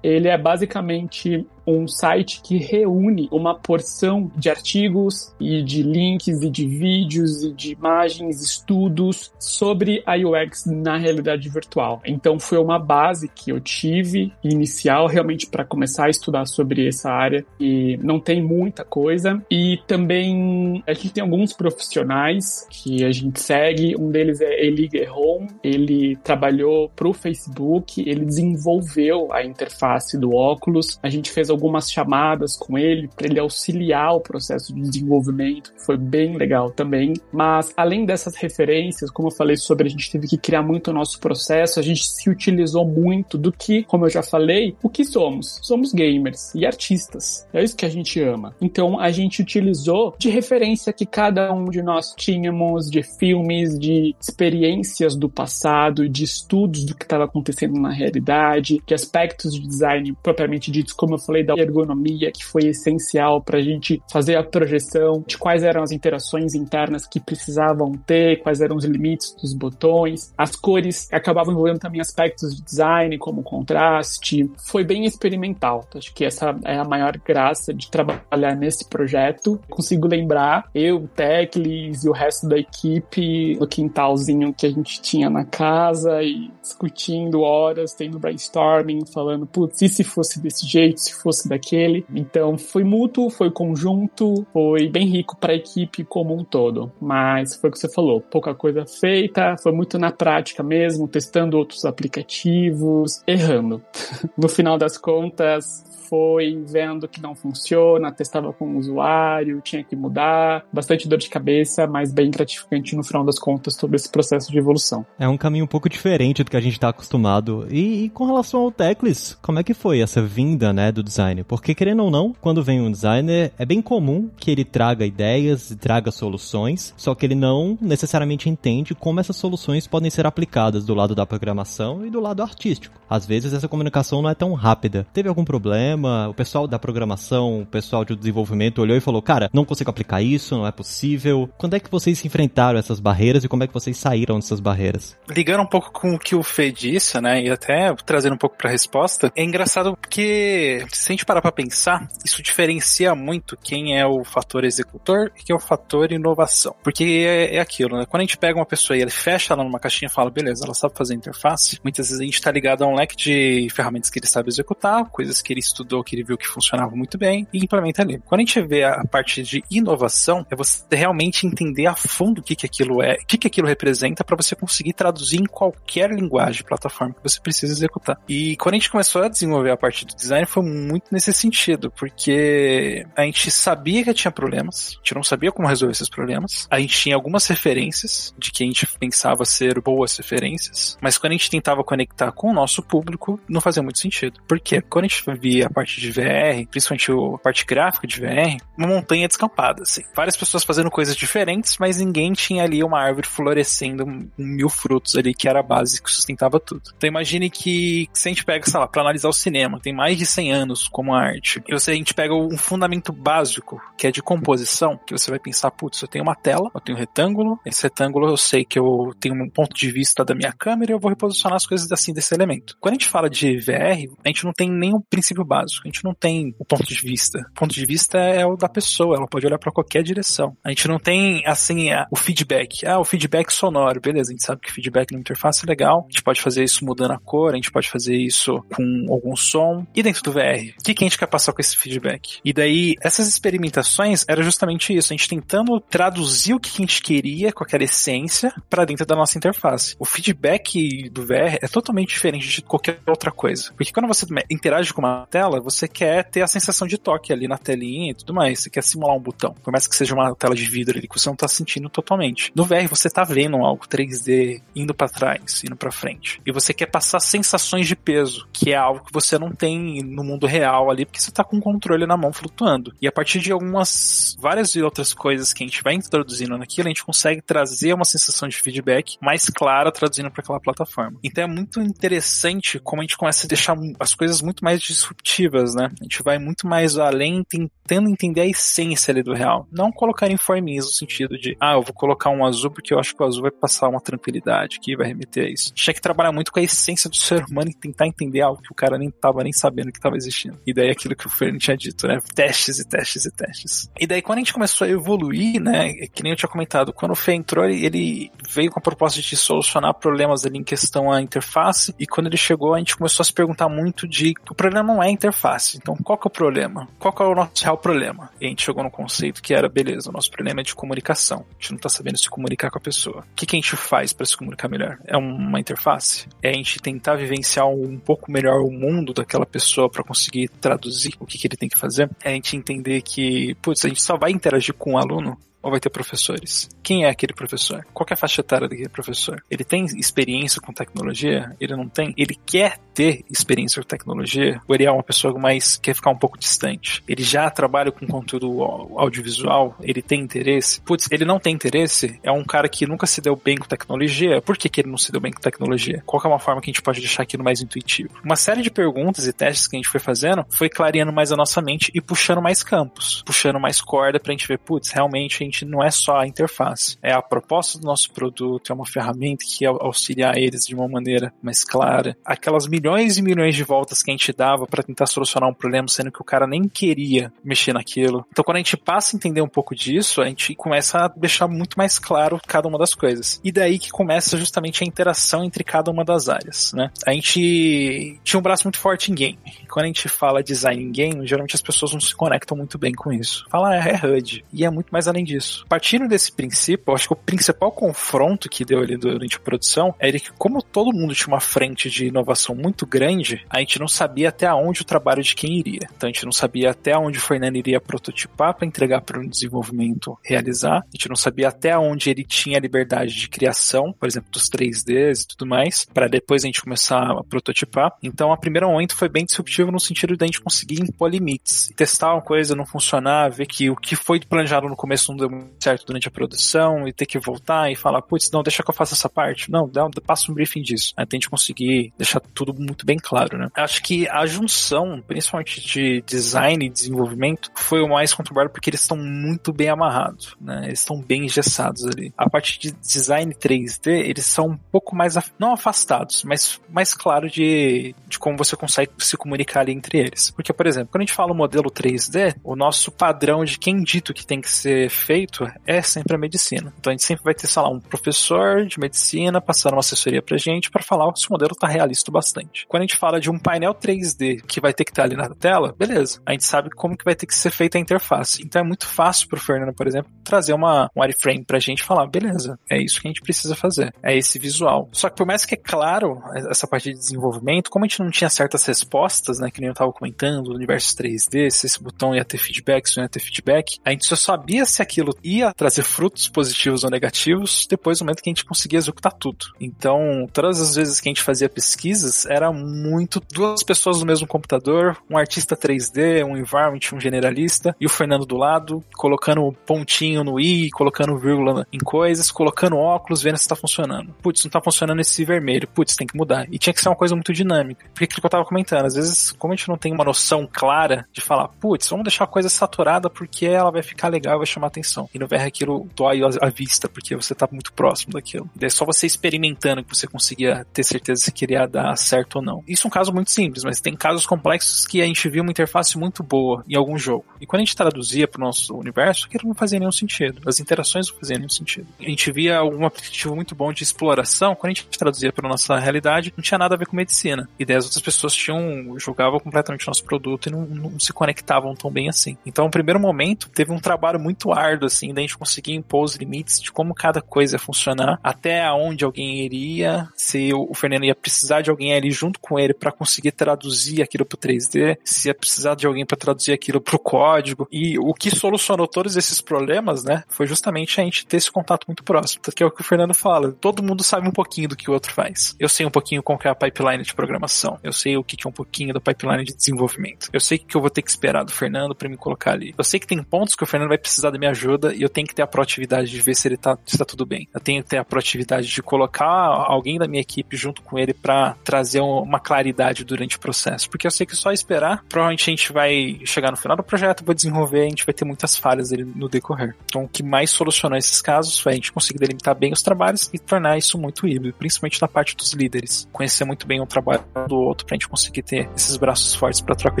[0.02, 6.50] Ele é basicamente um site que reúne uma porção de artigos e de links e
[6.50, 12.00] de vídeos e de imagens, estudos sobre a UX na realidade virtual.
[12.04, 17.10] Então foi uma base que eu tive inicial realmente para começar a estudar sobre essa
[17.10, 19.42] área e não tem muita coisa.
[19.50, 24.88] E também a gente tem alguns profissionais que a gente segue, um deles é Eli
[24.88, 31.50] Guerron, ele trabalhou para o Facebook, ele desenvolveu a interface do óculos, a gente fez
[31.52, 37.14] algumas chamadas com ele para ele auxiliar o processo de desenvolvimento, foi bem legal também.
[37.32, 40.94] Mas além dessas referências, como eu falei sobre a gente teve que criar muito o
[40.94, 45.04] nosso processo, a gente se utilizou muito do que, como eu já falei, o que
[45.04, 45.58] somos?
[45.62, 47.46] Somos gamers e artistas.
[47.52, 48.54] É isso que a gente ama.
[48.60, 54.14] Então a gente utilizou de referência que cada um de nós tínhamos de filmes, de
[54.20, 60.16] experiências do passado, de estudos do que estava acontecendo na realidade, de aspectos de design
[60.22, 64.42] propriamente ditos, como eu falei da ergonomia, que foi essencial para a gente fazer a
[64.42, 69.54] projeção de quais eram as interações internas que precisavam ter, quais eram os limites dos
[69.54, 70.32] botões.
[70.36, 74.50] As cores acabavam envolvendo também aspectos de design, como contraste.
[74.66, 75.86] Foi bem experimental.
[75.94, 79.60] Acho que essa é a maior graça de trabalhar nesse projeto.
[79.68, 85.00] Consigo lembrar, eu, o Teclis e o resto da equipe no quintalzinho que a gente
[85.00, 91.00] tinha na casa e discutindo horas, tendo brainstorming, falando, putz, e se fosse desse jeito,
[91.00, 92.04] se fosse daquele?
[92.14, 96.92] Então foi mútuo, foi conjunto, foi bem rico para a equipe como um todo.
[97.00, 101.56] Mas foi o que você falou, pouca coisa feita, foi muito na prática mesmo, testando
[101.56, 103.82] outros aplicativos, errando.
[104.36, 109.96] no final das contas, foi vendo que não funciona, testava com o usuário, tinha que
[109.96, 114.52] mudar, bastante dor de cabeça, mas bem gratificante no final das contas todo esse processo
[114.52, 115.06] de evolução.
[115.18, 117.66] É um caminho um pouco diferente do que a gente está acostumado.
[117.70, 121.21] E, e, com relação ao Teclis, como é que foi essa vinda, né, do design?
[121.46, 125.70] Porque querendo ou não, quando vem um designer, é bem comum que ele traga ideias
[125.70, 130.84] e traga soluções, só que ele não necessariamente entende como essas soluções podem ser aplicadas
[130.84, 133.00] do lado da programação e do lado artístico.
[133.08, 135.06] Às vezes essa comunicação não é tão rápida.
[135.12, 136.22] Teve algum problema?
[136.28, 140.22] o pessoal da programação, o pessoal de desenvolvimento olhou e falou: Cara, não consigo aplicar
[140.22, 141.48] isso, não é possível.
[141.58, 145.16] Quando é que vocês enfrentaram essas barreiras e como é que vocês saíram dessas barreiras?
[145.28, 148.56] Ligando um pouco com o que o Fê disse, né, e até trazendo um pouco
[148.56, 154.06] pra resposta, é engraçado porque a gente parar pra pensar, isso diferencia muito quem é
[154.06, 156.74] o fator executor e quem é o fator inovação.
[156.82, 158.06] Porque é, é aquilo, né?
[158.06, 160.64] Quando a gente pega uma pessoa e ele fecha ela numa caixinha e fala, beleza,
[160.64, 164.10] ela sabe fazer interface, muitas vezes a gente tá ligado a um leque de ferramentas
[164.10, 167.18] que ele sabe executar, coisas que ele estudou estudou, que ele viu que funcionava muito
[167.18, 168.18] bem e implementa ali.
[168.24, 172.42] Quando a gente vê a parte de inovação, é você realmente entender a fundo o
[172.42, 176.10] que, que aquilo é, o que, que aquilo representa para você conseguir traduzir em qualquer
[176.10, 178.18] linguagem, plataforma que você precisa executar.
[178.28, 181.90] E quando a gente começou a desenvolver a parte do design, foi muito nesse sentido,
[181.90, 186.66] porque a gente sabia que tinha problemas, a gente não sabia como resolver esses problemas,
[186.70, 191.32] a gente tinha algumas referências de que a gente pensava ser boas referências, mas quando
[191.32, 194.40] a gente tentava conectar com o nosso público, não fazia muito sentido.
[194.46, 194.80] Por quê?
[194.80, 198.88] Quando a gente via a parte de VR, principalmente a parte gráfica de VR, uma
[198.88, 200.02] montanha descampada, assim.
[200.14, 205.16] Várias pessoas fazendo coisas diferentes, mas ninguém tinha ali uma árvore florescendo um, mil frutos
[205.16, 206.82] ali, que era a base que sustentava tudo.
[206.96, 210.18] Então imagine que se a gente pega, sei lá, pra analisar o cinema, tem mais
[210.18, 214.10] de 100 anos como arte, e você, a gente pega um fundamento básico, que é
[214.10, 217.58] de composição, que você vai pensar, putz, eu tenho uma tela, eu tenho um retângulo,
[217.64, 220.94] esse retângulo eu sei que eu tenho um ponto de vista da minha câmera e
[220.94, 222.76] eu vou reposicionar as coisas assim desse elemento.
[222.80, 225.82] Quando a gente fala de VR, a gente não tem nenhum princípio básico.
[225.84, 227.38] A gente não tem o ponto de vista.
[227.50, 230.56] O ponto de vista é o da pessoa, ela pode olhar para qualquer direção.
[230.62, 232.86] A gente não tem, assim, o feedback.
[232.86, 236.06] Ah, o feedback sonoro, beleza, a gente sabe que feedback na interface é legal.
[236.08, 239.36] A gente pode fazer isso mudando a cor, a gente pode fazer isso com algum
[239.36, 239.86] som.
[239.94, 242.40] E dentro do VR, o que, que a gente quer passar com esse feedback?
[242.44, 247.00] E daí, essas experimentações era justamente isso, a gente tentando traduzir o que a gente
[247.00, 249.94] queria com aquela essência para dentro da nossa interface.
[249.96, 253.72] O feedback do VR é totalmente diferente de qualquer outra coisa.
[253.76, 257.46] Porque quando você interage com uma tela, você quer ter a sensação de toque ali
[257.46, 258.60] na telinha e tudo mais.
[258.60, 259.54] Você quer simular um botão.
[259.62, 262.50] Por mais que seja uma tela de vidro ali que você não tá sentindo totalmente.
[262.56, 266.40] No VR você tá vendo algo 3D indo para trás, indo para frente.
[266.44, 270.24] E você quer passar sensações de peso, que é algo que você não tem no
[270.24, 272.94] mundo real ali, porque você tá com o controle na mão flutuando.
[273.00, 276.88] E a partir de algumas, várias e outras coisas que a gente vai introduzindo naquilo,
[276.88, 281.18] a gente consegue trazer uma sensação de feedback mais clara traduzindo para aquela plataforma.
[281.22, 285.62] Então é muito interessante como a gente começa a deixar as coisas muito mais disruptivas
[285.74, 285.88] né?
[286.00, 289.66] A gente vai muito mais além, tentando entender a essência ali do real.
[289.70, 293.14] Não colocar informes no sentido de, ah, eu vou colocar um azul porque eu acho
[293.14, 295.72] que o azul vai passar uma tranquilidade que vai remeter a isso.
[295.88, 298.72] A que trabalhar muito com a essência do ser humano e tentar entender algo que
[298.72, 300.51] o cara nem tava nem sabendo que estava existindo.
[300.66, 302.18] E daí aquilo que o Fernando tinha dito, né?
[302.34, 303.90] Testes e testes e testes.
[303.98, 305.92] E daí quando a gente começou a evoluir, né?
[306.12, 309.36] Que nem eu tinha comentado, quando o Fê entrou, ele veio com a proposta de
[309.36, 311.94] solucionar problemas ali em questão à interface.
[311.98, 315.02] E quando ele chegou, a gente começou a se perguntar muito de o problema não
[315.02, 315.78] é a interface.
[315.78, 316.88] Então, qual que é o problema?
[316.98, 318.30] Qual que é o nosso real problema?
[318.40, 321.44] E a gente chegou no conceito que era, beleza, o nosso problema é de comunicação.
[321.50, 323.20] A gente não tá sabendo se comunicar com a pessoa.
[323.20, 324.98] O que, que a gente faz para se comunicar melhor?
[325.06, 326.28] É uma interface?
[326.42, 331.14] É a gente tentar vivenciar um pouco melhor o mundo daquela pessoa para conseguir traduzir
[331.18, 334.02] o que, que ele tem que fazer, é a gente entender que, putz, a gente
[334.02, 336.68] só vai interagir com o aluno ou vai ter professores?
[336.82, 337.86] Quem é aquele professor?
[337.94, 339.42] Qual é a faixa etária daquele professor?
[339.50, 341.54] Ele tem experiência com tecnologia?
[341.60, 342.12] Ele não tem?
[342.16, 344.60] Ele quer ter experiência com tecnologia?
[344.66, 347.02] Ou ele é uma pessoa mais quer ficar um pouco distante?
[347.08, 348.62] Ele já trabalha com conteúdo
[348.98, 349.76] audiovisual?
[349.80, 350.80] Ele tem interesse?
[350.80, 352.18] Putz, ele não tem interesse?
[352.22, 354.42] É um cara que nunca se deu bem com tecnologia?
[354.42, 356.02] Por que, que ele não se deu bem com tecnologia?
[356.04, 358.10] Qual é uma forma que a gente pode deixar aquilo mais intuitivo?
[358.24, 361.36] Uma série de perguntas e testes que a gente foi fazendo foi clareando mais a
[361.36, 365.44] nossa mente e puxando mais campos, puxando mais corda pra gente ver, putz, realmente a
[365.44, 369.44] gente não é só a interface, é a proposta do nosso produto, é uma ferramenta
[369.44, 372.16] que auxiliar eles de uma maneira mais clara.
[372.24, 375.88] Aquelas milhões e milhões de voltas que a gente dava para tentar solucionar um problema,
[375.88, 378.26] sendo que o cara nem queria mexer naquilo.
[378.30, 381.48] Então, quando a gente passa a entender um pouco disso, a gente começa a deixar
[381.48, 383.40] muito mais claro cada uma das coisas.
[383.44, 386.90] E daí que começa justamente a interação entre cada uma das áreas, né?
[387.06, 389.38] A gente tinha um braço muito forte em game.
[389.68, 392.92] Quando a gente fala design em game, geralmente as pessoas não se conectam muito bem
[392.92, 393.46] com isso.
[393.50, 394.44] Fala, ah, é HUD.
[394.52, 395.66] E é muito mais além disso isso.
[395.68, 400.18] Partindo desse princípio, acho que o principal confronto que deu ali durante a produção era
[400.18, 404.28] que, como todo mundo tinha uma frente de inovação muito grande, a gente não sabia
[404.28, 405.88] até onde o trabalho de quem iria.
[405.96, 409.28] Então a gente não sabia até onde o Fernando iria prototipar para entregar para o
[409.28, 410.78] desenvolvimento realizar.
[410.78, 415.22] A gente não sabia até onde ele tinha liberdade de criação, por exemplo, dos 3Ds
[415.22, 417.92] e tudo mais, para depois a gente começar a prototipar.
[418.02, 421.70] Então, a primeira momento foi bem disruptivo no sentido de a gente conseguir impor limites,
[421.76, 425.30] testar uma coisa, não funcionar, ver que o que foi planejado no começo não deu
[425.60, 428.74] certo durante a produção e ter que voltar e falar, putz, não, deixa que eu
[428.74, 429.50] faça essa parte.
[429.50, 430.92] Não, dá, passa um briefing disso.
[430.96, 433.48] Até a gente conseguir deixar tudo muito bem claro, né?
[433.54, 438.80] Acho que a junção, principalmente de design e desenvolvimento, foi o mais conturbado porque eles
[438.80, 440.62] estão muito bem amarrados, né?
[440.66, 442.12] Eles estão bem engessados ali.
[442.16, 447.28] A parte de design 3D, eles são um pouco mais, não afastados, mas mais claro
[447.28, 450.30] de, de como você consegue se comunicar ali entre eles.
[450.30, 454.14] Porque, por exemplo, quando a gente fala modelo 3D, o nosso padrão de quem dito
[454.14, 455.21] que tem que ser feito
[455.66, 456.72] é sempre a medicina.
[456.78, 460.22] Então a gente sempre vai ter, sei lá, um professor de medicina passando uma assessoria
[460.22, 462.66] pra gente para falar se o modelo tá realista bastante.
[462.66, 465.16] Quando a gente fala de um painel 3D que vai ter que estar tá ali
[465.16, 466.20] na tela, beleza.
[466.24, 468.42] A gente sabe como que vai ter que ser feita a interface.
[468.42, 471.84] Então é muito fácil pro Fernando, por exemplo, trazer uma, um wireframe pra gente e
[471.84, 473.92] falar, beleza, é isso que a gente precisa fazer.
[474.02, 474.88] É esse visual.
[474.92, 478.10] Só que por mais que é claro essa parte de desenvolvimento, como a gente não
[478.10, 482.14] tinha certas respostas, né, que nem eu tava comentando, do universo 3D, se esse botão
[482.14, 485.52] ia ter feedback, se não ia ter feedback, a gente só sabia se aquilo ia
[485.52, 489.46] trazer frutos positivos ou negativos depois do momento que a gente conseguia executar tudo.
[489.60, 494.26] Então, todas as vezes que a gente fazia pesquisas, era muito duas pessoas no mesmo
[494.26, 500.22] computador, um artista 3D, um environment, um generalista, e o Fernando do lado, colocando pontinho
[500.22, 504.12] no i, colocando vírgula em coisas, colocando óculos, vendo se está funcionando.
[504.22, 505.68] Putz, não está funcionando esse vermelho.
[505.68, 506.46] Putz, tem que mudar.
[506.50, 507.86] E tinha que ser uma coisa muito dinâmica.
[507.92, 510.48] Porque aquilo que eu tava comentando, às vezes, como a gente não tem uma noção
[510.50, 514.46] clara de falar, putz, vamos deixar a coisa saturada porque ela vai ficar legal vai
[514.46, 518.48] chamar atenção e no VR aquilo dói a vista, porque você tá muito próximo daquilo.
[518.60, 522.42] E é só você experimentando que você conseguia ter certeza se queria dar certo ou
[522.42, 522.62] não.
[522.66, 525.50] Isso é um caso muito simples, mas tem casos complexos que a gente viu uma
[525.50, 527.24] interface muito boa em algum jogo.
[527.40, 530.40] E quando a gente traduzia para o nosso universo, aquilo não fazia nenhum sentido.
[530.46, 531.86] As interações não faziam nenhum sentido.
[532.00, 535.78] A gente via algum aplicativo muito bom de exploração, quando a gente traduzia para nossa
[535.78, 537.48] realidade, não tinha nada a ver com medicina.
[537.58, 541.74] E daí as outras pessoas tinham, jogavam completamente nosso produto e não, não se conectavam
[541.74, 542.36] tão bem assim.
[542.44, 546.16] Então, no primeiro momento, teve um trabalho muito árduo, assim, da gente conseguir impor os
[546.16, 551.14] limites de como cada coisa ia funcionar, até aonde alguém iria, se o Fernando ia
[551.14, 555.34] precisar de alguém ali junto com ele para conseguir traduzir aquilo pro 3D, se ia
[555.34, 557.66] precisar de alguém para traduzir aquilo pro código.
[557.70, 561.86] E o que solucionou todos esses problemas, né, foi justamente a gente ter esse contato
[561.86, 562.42] muito próximo.
[562.54, 563.52] Que é o que o Fernando fala.
[563.52, 565.56] Todo mundo sabe um pouquinho do que o outro faz.
[565.58, 567.78] Eu sei um pouquinho como é a pipeline de programação.
[567.82, 570.28] Eu sei o que é um pouquinho da pipeline de desenvolvimento.
[570.32, 572.74] Eu sei o que eu vou ter que esperar do Fernando para me colocar ali.
[572.76, 575.08] Eu sei que tem pontos que o Fernando vai precisar da minha ajuda e eu
[575.08, 577.48] tenho que ter a proatividade de ver se ele tá, se tá tudo bem.
[577.54, 581.14] Eu tenho que ter a proatividade de colocar alguém da minha equipe junto com ele
[581.14, 583.88] para trazer uma claridade durante o processo.
[583.88, 587.24] Porque eu sei que só esperar, provavelmente a gente vai chegar no final do projeto,
[587.24, 589.74] vou desenvolver, a gente vai ter muitas falhas ali no decorrer.
[589.84, 593.30] Então, o que mais solucionou esses casos foi a gente conseguir delimitar bem os trabalhos
[593.32, 596.08] e tornar isso muito híbrido, principalmente na parte dos líderes.
[596.12, 599.74] Conhecer muito bem o trabalho do outro pra gente conseguir ter esses braços fortes para
[599.74, 600.00] troca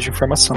[0.00, 0.56] de informação.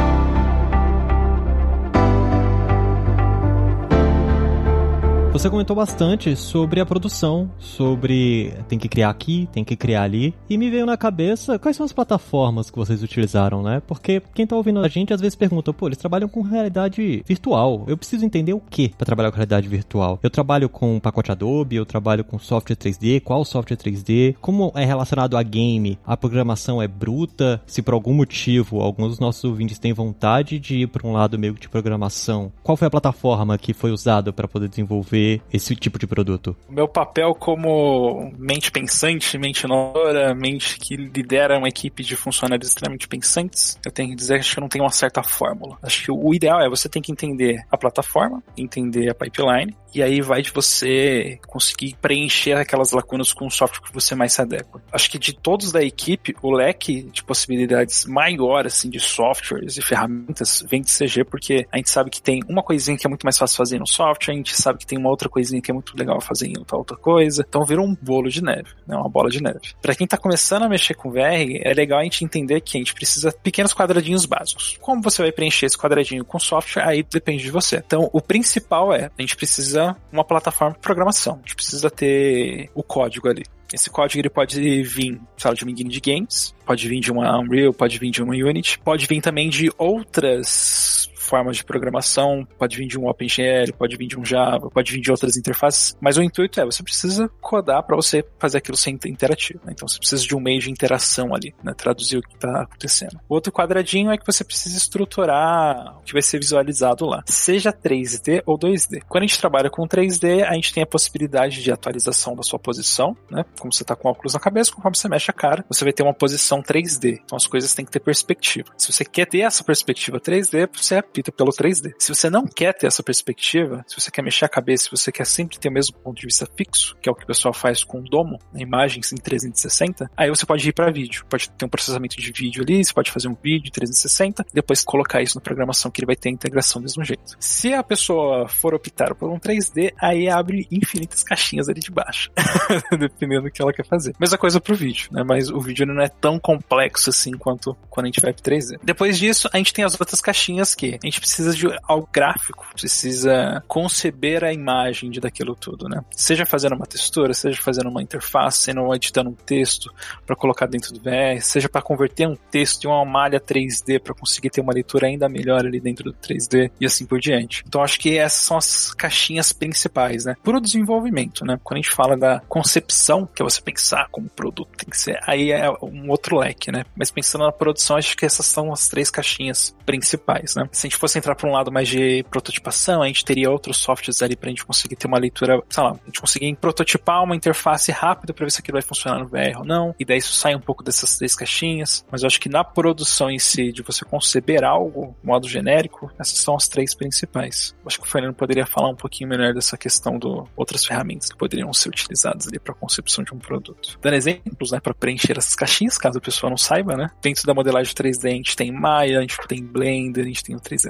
[5.36, 10.34] Você comentou bastante sobre a produção, sobre tem que criar aqui, tem que criar ali,
[10.50, 13.82] e me veio na cabeça quais são as plataformas que vocês utilizaram, né?
[13.86, 17.84] Porque quem tá ouvindo a gente às vezes pergunta, pô, eles trabalham com realidade virtual.
[17.86, 20.18] Eu preciso entender o que para trabalhar com realidade virtual.
[20.24, 24.86] Eu trabalho com pacote Adobe, eu trabalho com software 3D, qual software 3D, como é
[24.86, 29.80] relacionado a game, a programação é bruta, se por algum motivo alguns dos nossos ouvintes
[29.80, 33.74] têm vontade de ir para um lado meio de programação, qual foi a plataforma que
[33.74, 36.56] foi usada para poder desenvolver esse tipo de produto?
[36.70, 42.70] O meu papel como mente pensante, mente inovadora, mente que lidera uma equipe de funcionários
[42.70, 45.78] extremamente pensantes, eu tenho que dizer que eu não tenho uma certa fórmula.
[45.82, 50.04] Acho que o ideal é você tem que entender a plataforma, entender a pipeline, e
[50.04, 54.42] aí vai de você conseguir preencher aquelas lacunas com o software que você mais se
[54.42, 54.84] adequa.
[54.92, 59.82] Acho que de todos da equipe, o leque de possibilidades maior assim de softwares e
[59.82, 63.24] ferramentas vem de CG, porque a gente sabe que tem uma coisinha que é muito
[63.24, 65.74] mais fácil fazer no software, a gente sabe que tem uma outra coisinha que é
[65.74, 67.46] muito legal fazer em outra, outra coisa.
[67.48, 68.98] Então virou um bolo de neve, né?
[68.98, 69.76] Uma bola de neve.
[69.82, 72.82] Para quem tá começando a mexer com VR, é legal a gente entender que a
[72.82, 74.78] gente precisa de pequenos quadradinhos básicos.
[74.82, 77.78] Como você vai preencher esse quadradinho com software, aí depende de você.
[77.78, 81.36] Então, o principal é, a gente precisa uma plataforma de programação.
[81.36, 83.44] A gente precisa ter o código ali.
[83.74, 87.38] Esse código ele pode vir, sei de uma engine de games, pode vir de uma
[87.40, 92.78] Unreal, pode vir de uma Unity, pode vir também de outras formas de programação, pode
[92.78, 96.18] vir de um OpenGL, pode vir de um Java, pode vir de outras interfaces, mas
[96.18, 99.60] o intuito é você precisa codar para você fazer aquilo ser interativo.
[99.66, 99.74] Né?
[99.74, 101.74] Então você precisa de um meio de interação ali, né?
[101.76, 103.20] traduzir o que está acontecendo.
[103.28, 107.72] O outro quadradinho é que você precisa estruturar o que vai ser visualizado lá, seja
[107.72, 109.02] 3D ou 2D.
[109.08, 112.60] Quando a gente trabalha com 3D, a gente tem a possibilidade de atualização da sua
[112.60, 113.44] posição, né?
[113.60, 116.04] Como você está com óculos na cabeça, conforme você mexe a cara, você vai ter
[116.04, 117.22] uma posição 3D.
[117.24, 118.72] Então as coisas têm que ter perspectiva.
[118.78, 121.94] Se você quer ter essa perspectiva 3D, você feita pelo 3D.
[121.98, 125.12] Se você não quer ter essa perspectiva, se você quer mexer a cabeça, se você
[125.12, 127.54] quer sempre ter o mesmo ponto de vista fixo, que é o que o pessoal
[127.54, 131.26] faz com o domo, imagens em 360, aí você pode ir para vídeo.
[131.30, 134.84] Pode ter um processamento de vídeo ali, você pode fazer um vídeo em 360, depois
[134.84, 137.36] colocar isso na programação que ele vai ter a integração do mesmo jeito.
[137.40, 142.30] Se a pessoa for optar por um 3D, aí abre infinitas caixinhas ali de baixo,
[143.00, 144.14] dependendo do que ela quer fazer.
[144.20, 145.24] Mesma coisa pro vídeo, né?
[145.24, 148.80] Mas o vídeo não é tão complexo assim quanto quando a gente vai pro 3D.
[148.84, 152.66] Depois disso, a gente tem as outras caixinhas que a gente precisa de algo gráfico,
[152.74, 156.02] precisa conceber a imagem de daquilo tudo, né?
[156.12, 159.94] Seja fazendo uma textura, seja fazendo uma interface, seja editando um texto
[160.26, 164.14] para colocar dentro do VR, seja para converter um texto em uma malha 3D para
[164.14, 167.64] conseguir ter uma leitura ainda melhor ali dentro do 3D e assim por diante.
[167.68, 170.36] Então acho que essas são as caixinhas principais, né?
[170.44, 171.60] Por o desenvolvimento, né?
[171.64, 175.20] Quando a gente fala da concepção, que é você pensar como produto tem que ser,
[175.26, 176.84] aí é um outro leque, né?
[176.96, 180.68] Mas pensando na produção, acho que essas são as três caixinhas principais, né?
[180.72, 183.78] Se a gente fosse entrar para um lado mais de prototipação, a gente teria outros
[183.78, 187.24] softwares ali para a gente conseguir ter uma leitura, sei lá, a gente conseguir prototipar
[187.24, 190.18] uma interface rápida para ver se aquilo vai funcionar no VR ou não, e daí
[190.18, 193.72] isso sai um pouco dessas três caixinhas, mas eu acho que na produção em si,
[193.72, 197.76] de você conceber algo, modo genérico, essas são as três principais.
[197.82, 201.30] Eu acho que o Fernando poderia falar um pouquinho melhor dessa questão de outras ferramentas
[201.30, 203.98] que poderiam ser utilizadas ali para concepção de um produto.
[204.02, 207.54] Dando exemplos, né, para preencher essas caixinhas, caso a pessoa não saiba, né, dentro da
[207.54, 210.85] modelagem 3D a gente tem Maya, a gente tem Blender, a gente tem o 3D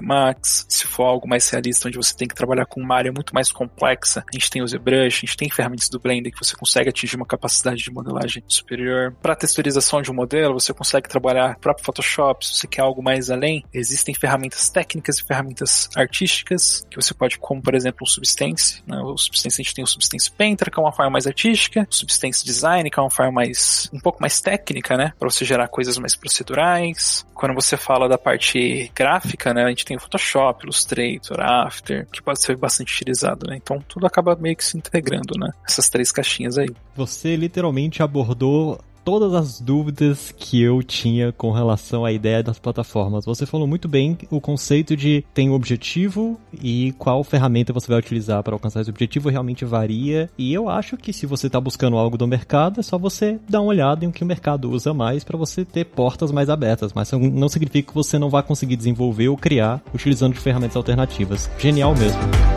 [0.70, 3.52] Se for algo mais realista, onde você tem que trabalhar com uma área muito mais
[3.52, 6.90] complexa, a gente tem o ZBrush, a gente tem ferramentas do Blender que você consegue
[6.90, 9.16] atingir uma capacidade de modelagem superior.
[9.22, 13.30] Para texturização de um modelo, você consegue trabalhar próprio Photoshop, se você quer algo mais
[13.30, 18.84] além, existem ferramentas técnicas e ferramentas artísticas que você pode, como por exemplo o Substance,
[18.88, 19.00] né?
[19.00, 21.94] o Substance a gente tem o Substance Painter, que é uma forma mais artística, o
[21.94, 25.68] Substance Design, que é uma forma mais um pouco mais técnica, né, para você gerar
[25.68, 27.26] coisas mais procedurais.
[27.34, 32.22] Quando você fala da parte gráfica, né, a gente tem o Photoshop, Illustrator, After, que
[32.22, 33.56] pode ser bastante utilizado, né?
[33.56, 35.52] Então tudo acaba meio que se integrando, né?
[35.68, 36.70] Essas três caixinhas aí.
[36.96, 43.24] Você literalmente abordou todas as dúvidas que eu tinha com relação à ideia das plataformas.
[43.24, 48.00] Você falou muito bem o conceito de tem um objetivo e qual ferramenta você vai
[48.00, 50.28] utilizar para alcançar esse objetivo realmente varia.
[50.38, 53.62] E eu acho que se você está buscando algo do mercado, é só você dar
[53.62, 56.92] uma olhada em o que o mercado usa mais para você ter portas mais abertas.
[56.92, 61.48] Mas não significa que você não vai conseguir desenvolver ou criar utilizando ferramentas alternativas.
[61.60, 62.55] Genial mesmo.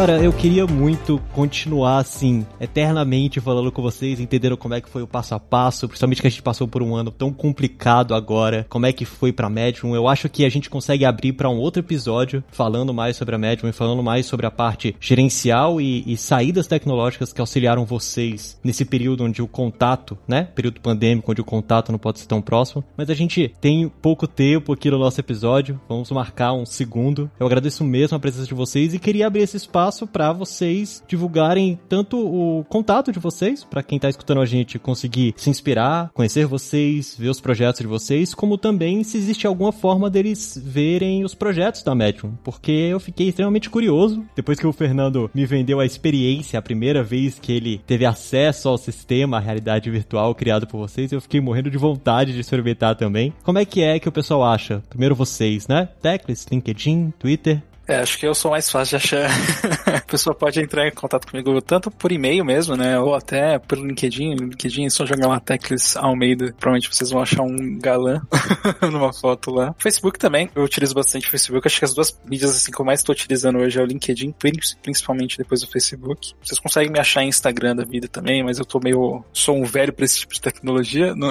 [0.00, 5.02] Cara, eu queria muito continuar assim, eternamente falando com vocês, entendendo como é que foi
[5.02, 8.64] o passo a passo, principalmente que a gente passou por um ano tão complicado agora,
[8.70, 9.94] como é que foi pra Medium.
[9.94, 13.38] Eu acho que a gente consegue abrir para um outro episódio falando mais sobre a
[13.38, 18.58] Medium e falando mais sobre a parte gerencial e, e saídas tecnológicas que auxiliaram vocês
[18.64, 20.44] nesse período onde o contato, né?
[20.54, 22.82] Período pandêmico, onde o contato não pode ser tão próximo.
[22.96, 27.30] Mas a gente tem pouco tempo aqui no nosso episódio, vamos marcar um segundo.
[27.38, 31.02] Eu agradeço mesmo a presença de vocês e queria abrir esse espaço espaço para vocês
[31.06, 36.10] divulgarem tanto o contato de vocês, para quem tá escutando a gente conseguir se inspirar,
[36.14, 41.24] conhecer vocês, ver os projetos de vocês, como também se existe alguma forma deles verem
[41.24, 45.80] os projetos da Medium, porque eu fiquei extremamente curioso depois que o Fernando me vendeu
[45.80, 50.66] a experiência, a primeira vez que ele teve acesso ao sistema, a realidade virtual criado
[50.66, 53.32] por vocês, eu fiquei morrendo de vontade de experimentar também.
[53.42, 54.82] Como é que é que o pessoal acha?
[54.88, 55.88] Primeiro vocês, né?
[56.00, 59.30] Teclas, LinkedIn, Twitter, é, acho que eu sou mais fácil de achar.
[59.96, 62.98] a pessoa pode entrar em contato comigo tanto por e-mail mesmo, né?
[62.98, 64.34] Ou até pelo LinkedIn.
[64.34, 66.54] LinkedIn é só jogar lá Teclis Almeida.
[66.58, 68.22] Provavelmente vocês vão achar um galã
[68.90, 69.74] numa foto lá.
[69.78, 70.50] Facebook também.
[70.54, 71.66] Eu utilizo bastante o Facebook.
[71.66, 74.34] Acho que as duas mídias assim que eu mais estou utilizando hoje é o LinkedIn,
[74.82, 76.32] principalmente depois do Facebook.
[76.42, 79.24] Vocês conseguem me achar em Instagram da vida também, mas eu tô meio.
[79.32, 81.14] sou um velho pra esse tipo de tecnologia.
[81.20, 81.28] Não,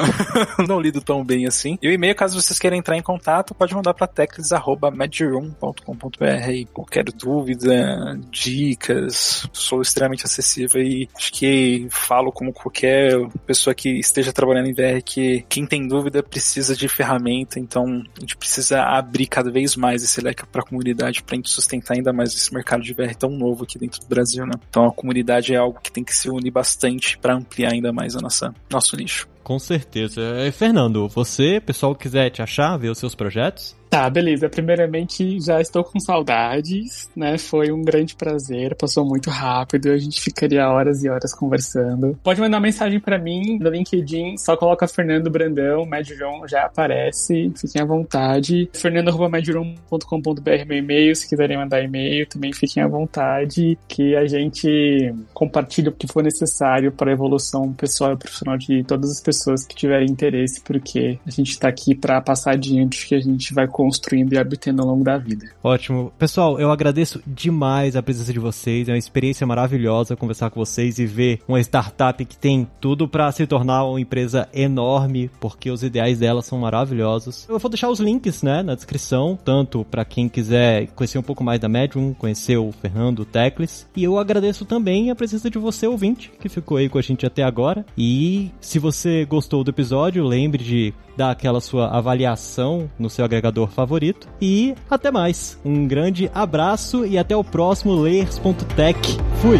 [0.68, 1.80] não lido tão bem assim.
[1.82, 7.06] E o e-mail, caso vocês queiram entrar em contato, pode mandar pra teclis.mediroom.com.br aí qualquer
[7.06, 8.20] dúvida,
[8.50, 13.14] dicas, sou extremamente acessível e acho que falo como qualquer
[13.46, 18.20] pessoa que esteja trabalhando em VR que quem tem dúvida precisa de ferramenta, então a
[18.22, 21.96] gente precisa abrir cada vez mais esse leque para a comunidade para a gente sustentar
[21.96, 24.54] ainda mais esse mercado de VR tão novo aqui dentro do Brasil, né?
[24.70, 28.16] Então a comunidade é algo que tem que se unir bastante para ampliar ainda mais
[28.16, 29.28] a nossa nosso nicho.
[29.44, 30.22] Com certeza.
[30.46, 34.48] E, Fernando, você, pessoal quiser te achar, ver os seus projetos, Tá, beleza.
[34.48, 37.40] Primeiramente, já estou com saudades, né?
[37.40, 42.16] Foi um grande prazer, passou muito rápido, a gente ficaria horas e horas conversando.
[42.24, 47.82] Pode mandar mensagem para mim no LinkedIn, só coloca Fernando Brandão, Medron já aparece, fiquem
[47.82, 48.70] à vontade.
[48.74, 55.90] fernando.medron.com.br meu e-mail, se quiserem mandar e-mail, também fiquem à vontade, que a gente compartilha
[55.90, 59.76] o que for necessário para a evolução pessoal e profissional de todas as pessoas que
[59.76, 64.34] tiverem interesse, porque a gente está aqui para passar adiante que a gente vai construindo
[64.34, 65.46] e obtendo ao longo da vida.
[65.64, 66.12] Ótimo.
[66.18, 68.90] Pessoal, eu agradeço demais a presença de vocês.
[68.90, 73.32] É uma experiência maravilhosa conversar com vocês e ver uma startup que tem tudo para
[73.32, 77.48] se tornar uma empresa enorme, porque os ideais dela são maravilhosos.
[77.48, 81.44] Eu vou deixar os links, né, na descrição, tanto para quem quiser conhecer um pouco
[81.44, 83.86] mais da Medium, conhecer o Fernando Teclis.
[83.96, 87.28] E eu agradeço também a presença de você, ouvinte, que ficou aí com a gente
[87.28, 87.86] até agora.
[87.96, 93.70] E se você gostou do episódio, lembre de dar aquela sua avaliação no seu agregador
[93.70, 94.28] favorito.
[94.42, 95.60] E até mais.
[95.66, 99.18] Um grande abraço e até o próximo Layers.tech.
[99.42, 99.60] Fui!